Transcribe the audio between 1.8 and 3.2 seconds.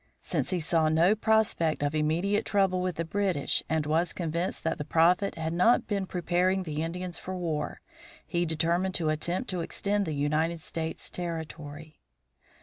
of immediate trouble with the